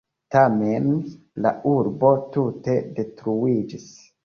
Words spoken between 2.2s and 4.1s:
tute detruiĝis.